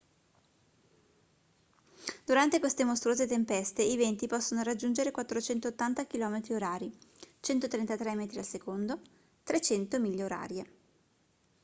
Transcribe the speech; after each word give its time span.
durante 2.25 2.57
queste 2.59 2.83
mostruose 2.83 3.27
tempeste 3.27 3.83
i 3.83 3.95
venti 3.97 4.25
possono 4.25 4.63
raggiungere 4.63 5.11
480 5.11 6.07
km/h 6.07 6.89
133 7.39 8.15
m/s; 8.15 8.59
300 9.43 9.99
mph 9.99 10.65